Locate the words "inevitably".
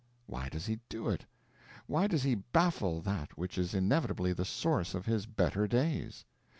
3.75-4.33